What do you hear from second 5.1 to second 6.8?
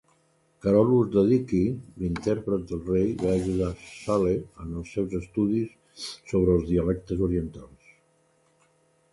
estudis sobre els